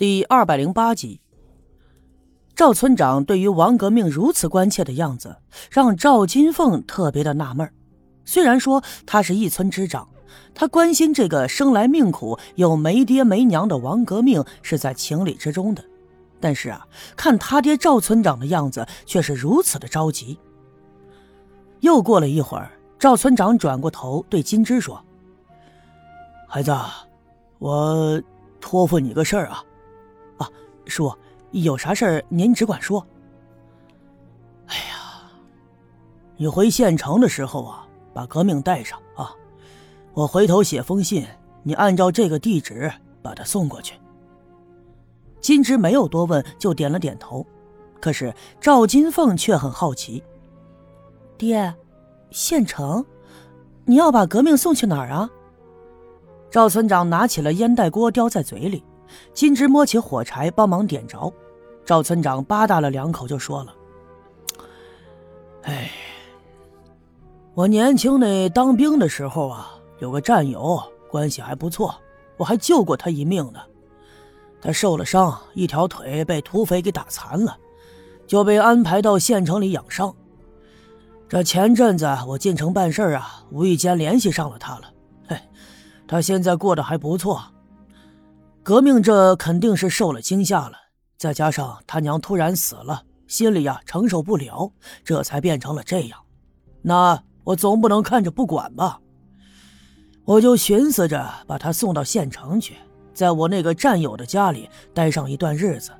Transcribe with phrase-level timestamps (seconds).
[0.00, 1.20] 第二百零八集，
[2.56, 5.36] 赵村长对于王革命如此关切的样子，
[5.70, 7.70] 让赵金凤特别的纳闷
[8.24, 10.08] 虽然说他是一村之长，
[10.54, 15.84] 他关心这个生来命苦又没爹没娘的王革命是在情理之中的，
[16.40, 20.38] 但是啊，看他爹赵村长的样子，却是如此的着急。
[21.80, 25.04] 又过了一会儿，赵村长转过头对金枝说
[26.48, 26.74] ：“孩子，
[27.58, 28.18] 我
[28.62, 29.62] 托付你个事儿啊。”
[30.86, 31.12] 叔，
[31.50, 33.04] 有啥事儿您只管说。
[34.66, 35.30] 哎呀，
[36.36, 39.32] 你回县城的时候啊，把革命带上啊，
[40.12, 41.26] 我回头写封信，
[41.62, 42.90] 你按照这个地址
[43.22, 43.94] 把他送过去。
[45.40, 47.44] 金枝没有多问，就点了点头。
[48.00, 50.22] 可是赵金凤却很好奇
[51.36, 51.74] ：“爹，
[52.30, 53.04] 县城，
[53.84, 55.28] 你要把革命送去哪儿啊？”
[56.50, 58.82] 赵村长拿起了烟袋锅，叼在嘴里。
[59.32, 61.32] 金枝摸起火柴帮忙点着，
[61.84, 63.74] 赵村长吧嗒了两口就说了
[65.62, 65.90] ：“哎，
[67.54, 71.94] 我年轻那当兵的时候啊，有个战友关系还不错，
[72.36, 73.60] 我还救过他一命呢。
[74.60, 77.56] 他受了伤，一条腿被土匪给打残了，
[78.26, 80.14] 就被安排到县城里养伤。
[81.28, 84.92] 这前阵子我进城办事啊，无意间联系上了他了。
[85.28, 85.36] 嘿，
[86.06, 87.42] 他现在过得还不错。”
[88.62, 90.76] 革命这肯定是受了惊吓了，
[91.16, 94.70] 再加上他娘突然死了，心里呀承受不了，
[95.02, 96.18] 这才变成了这样。
[96.82, 99.00] 那我总不能看着不管吧？
[100.24, 102.76] 我就寻思着把他送到县城去，
[103.14, 105.90] 在我那个战友的家里待上一段日子，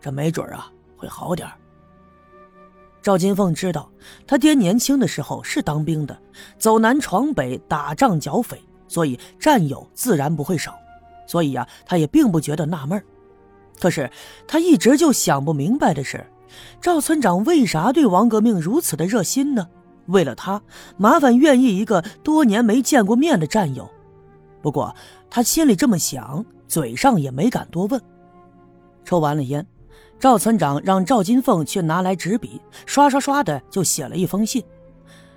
[0.00, 1.48] 这没准啊会好点
[3.00, 3.90] 赵金凤知道
[4.26, 6.18] 他爹年轻的时候是当兵的，
[6.58, 10.76] 走南闯北打仗剿匪，所以战友自然不会少。
[11.28, 13.00] 所以呀，他也并不觉得纳闷
[13.78, 14.10] 可是
[14.48, 16.26] 他一直就想不明白的是，
[16.80, 19.68] 赵村长为啥对王革命如此的热心呢？
[20.06, 20.60] 为了他，
[20.96, 23.88] 麻烦愿意一个多年没见过面的战友。
[24.62, 24.92] 不过
[25.30, 28.00] 他心里这么想，嘴上也没敢多问。
[29.04, 29.64] 抽完了烟，
[30.18, 34.64] 赵村长让赵金凤去拿来纸笔，刷刷刷的就写了一封信。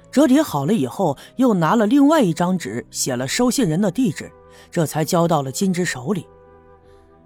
[0.10, 4.32] 折叠好了以后，又拿了另外一张纸，写了收信人的地址。
[4.70, 6.28] 这才交到了金枝手里。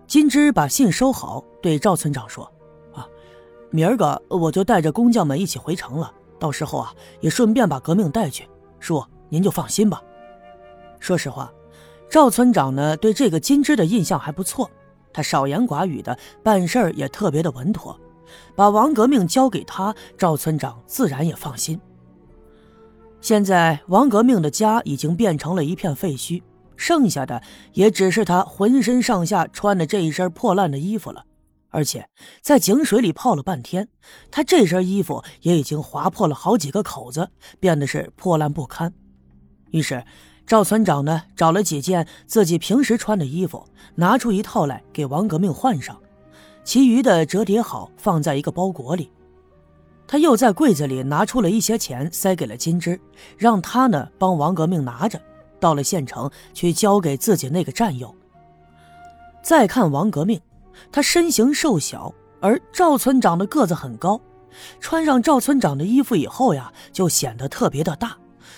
[0.07, 2.51] 金枝把信收好，对赵村长说
[2.93, 3.07] ：“啊，
[3.71, 8.47] 明儿个我就带着工匠们一起回城了，到时候啊，也顺便把革命带去。
[8.79, 10.01] 叔，您就放心吧。”
[10.99, 11.51] 说实话，
[12.09, 14.69] 赵村长呢对这个金枝的印象还不错，
[15.11, 17.99] 他少言寡语的，办事儿也特别的稳妥，
[18.55, 21.79] 把王革命交给他，赵村长自然也放心。
[23.21, 26.43] 现在王革命的家已经变成了一片废墟。
[26.77, 27.41] 剩下的
[27.73, 31.25] 也只是他浑身上下穿的这一身破烂的衣服了，
[31.69, 32.07] 而且
[32.41, 33.87] 在井水里泡了半天，
[34.31, 38.93] 他这身衣服也已经划破了好几个口子，变得是破烂不堪。
[39.71, 40.03] 于是
[40.45, 45.99] 赵村长呢找了几件自己平时穿的衣服，拿出一套来给王革命换上，
[46.63, 49.11] 其余的折叠好放在一个包裹里。
[50.07, 52.99] 他又在柜子里拿出了一些钱，塞给了金枝，
[53.37, 55.19] 让他呢帮王革命拿着。
[55.59, 58.13] 到了县城去交给自己那个战友。
[59.41, 60.41] 再看王革命，
[60.91, 64.19] 他身形瘦小，而赵村长的个子很高，
[64.79, 68.17] 穿上赵村长的衣服以后呀，就显得特别的大，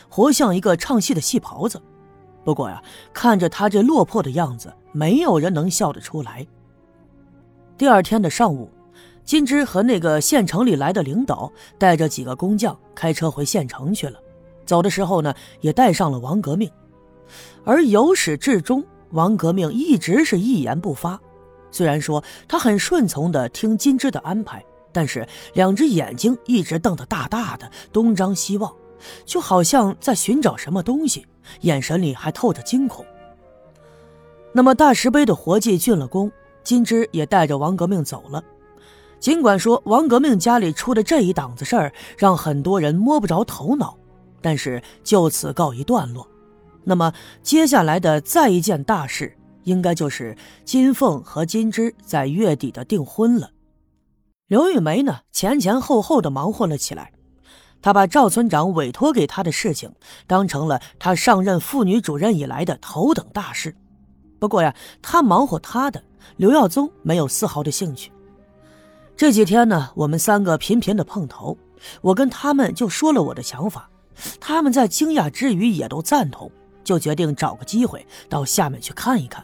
[0.09, 1.81] 活像一个唱戏的戏袍子。
[2.45, 2.81] 不过呀，
[3.13, 6.47] 看着他这落魄的样子，没有人能笑得出来。
[7.77, 8.71] 第二天的上午，
[9.25, 14.17] 金枝和那个县城里来的领导带着几个工匠开车回县城去了，
[14.65, 16.71] 走的时候呢，也带上了王革命。
[17.63, 21.19] 而由始至终，王革命一直是一言不发。
[21.71, 28.73] 虽然说他很顺从的听金枝的安排，但是两只眼睛一直瞪得大大的，东张西望，
[29.25, 31.25] 就好像在寻找什么东西，
[31.61, 33.05] 眼神里还透着惊恐。
[34.53, 36.31] 那么大石碑的活计竣了工，
[36.63, 38.43] 金枝也带着王革命走了。
[39.19, 43.97] 尽管说王革命家里出的这一档子事儿，让很多人摸不着头脑，
[44.41, 46.27] 但是就此告一段落。
[46.89, 47.11] 那么
[47.43, 53.51] 接下来的再一件大事，应该就是金凤和金枝在月底的订婚了。
[54.47, 57.11] 刘玉梅呢，前前后后的忙活了起来，
[57.81, 59.91] 她把赵村长委托给她的事情，
[60.27, 63.75] 当成了她上任妇女主任以来的头等大事。
[64.39, 66.01] 不过呀，她忙活她的，
[66.37, 68.13] 刘耀宗没有丝毫的兴趣。
[69.17, 71.57] 这几天呢，我们三个频频的碰头，
[71.99, 73.89] 我跟他们就说了我的想法，
[74.39, 76.49] 他们在惊讶之余也都赞同。
[76.87, 79.43] 就决定找个机会到下面去看一看。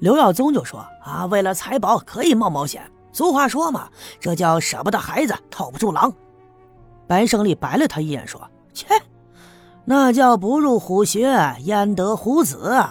[0.00, 2.82] 刘耀宗就说：“啊，为了财宝可以冒冒险。
[3.10, 3.88] 俗话说嘛，
[4.20, 6.12] 这叫舍不得孩子套不住狼。”
[7.08, 8.38] 白胜利白了他一眼说
[8.74, 8.86] ：“切，
[9.86, 11.26] 那叫不入虎穴
[11.60, 12.84] 焉得虎子。”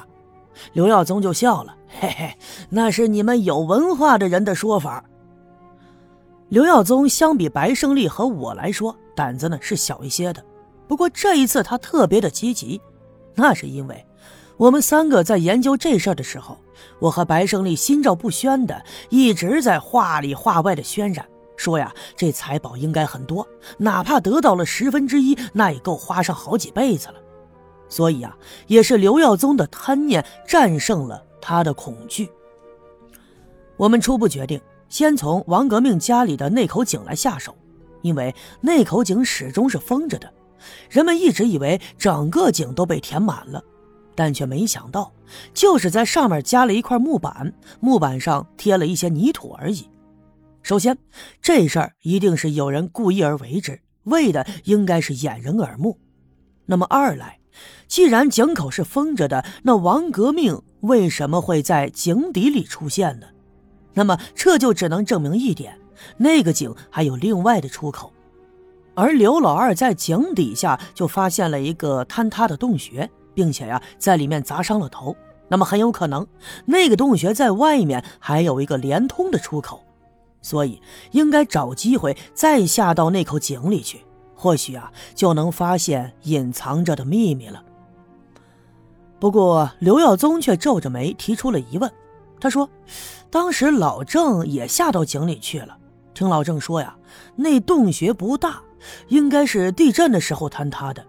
[0.73, 2.35] 刘耀宗就笑了：“嘿嘿，
[2.69, 5.05] 那是你们有文化的人的说法。”
[6.49, 10.43] 刘耀宗相比白胜利和我来说，胆子呢是小一些的。
[10.87, 12.81] 不过这一次他特别的积极，
[13.35, 14.05] 那是因为。
[14.57, 16.57] 我们三个在研究这事儿的时候，
[16.99, 21.25] 我和白胜利心照不宣的一直在话里话外的渲染，
[21.57, 23.45] 说呀，这财宝应该很多，
[23.77, 27.15] 哪怕得到了十分之一，那也够花上好几辈子了。
[27.89, 28.33] 所以啊，
[28.67, 32.29] 也是刘耀宗的贪念战胜了他的恐惧。
[33.75, 37.53] 我们初步决定先从王革命家里的那口井来下手，
[38.01, 40.31] 因为那口井始终是封着的，
[40.89, 43.63] 人们一直以为整个井都被填满了。
[44.17, 45.11] 但却没想到，
[45.53, 49.89] 就是在上面加了一块木板，木板上贴了一些泥土而已。
[50.63, 50.97] 首先，
[51.41, 55.99] 这事儿一定是有人故意而为之，为的应该是掩人耳目。
[56.65, 57.39] 那么二来，
[57.87, 63.27] 既然井口是封着的，那王革命为什么会在井底里出现呢？
[63.93, 65.77] 那么这就只能证明一点：
[66.17, 68.13] 那个井还有另外的出口。
[68.95, 73.09] 而刘老二在井底下就发现了一个坍塌的洞穴。
[73.35, 75.13] 并且呀，在里面砸伤了头，
[75.49, 76.25] 那么很有可能
[76.63, 79.83] 那个洞穴在外面还有一个连通的出口，
[80.41, 80.81] 所以
[81.11, 83.99] 应该找机会再下到那口井里去，
[84.33, 87.61] 或许啊就能发现隐藏着的秘密了。
[89.19, 91.91] 不过刘耀宗却皱着眉提出了疑问，
[92.39, 92.69] 他说
[93.29, 95.77] ：“当时老郑也下到井里去了，
[96.13, 96.95] 听老郑说呀，
[97.35, 98.61] 那洞穴不大，
[99.07, 101.05] 应该是地震的时候坍塌的。”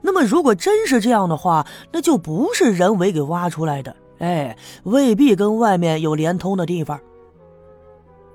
[0.00, 7.00] 那么，如果真是这样的话，那就不是人为给挖出来的，哎，未必跟外面有连通的地方。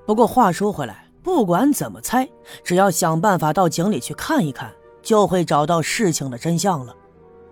[0.06, 2.28] 不过话说回来，不管怎么猜，
[2.62, 4.70] 只要想办法到井里去看一看，
[5.02, 6.94] 就会找到事情的真相了。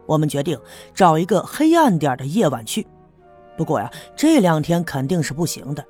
[0.05, 0.61] 我们决定
[0.95, 2.87] 找一个黑暗点的夜晚去。
[3.57, 5.83] 不过呀，这两天肯定是不行的。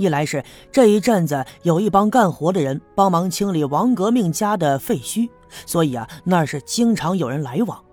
[0.00, 0.42] 一来是
[0.72, 5.28] 这一阵子有一帮干活的人帮忙清理王革命家的废墟。
[5.66, 7.84] 所以啊，那是经常有人来往。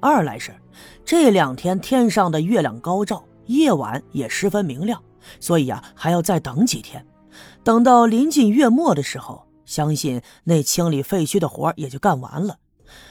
[0.00, 0.52] 二来是
[1.04, 5.00] 这两天天上的月亮高照，夜晚也十分明亮，
[5.38, 7.06] 所以啊，还要再等几天。
[7.62, 12.56] 等到临近月末的时候，相信那清理废墟的活也就干完了。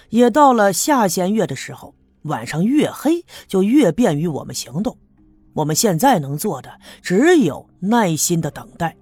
[0.09, 4.97] 也到了下弦月的时候，晚上越黑就越便于我们行动。
[5.53, 6.71] 我们现在能做的
[7.01, 9.00] 只有耐心的等待。